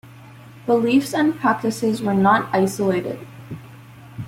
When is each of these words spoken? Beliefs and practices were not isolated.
Beliefs 0.65 1.13
and 1.13 1.35
practices 1.39 2.01
were 2.01 2.15
not 2.15 2.49
isolated. 2.55 3.19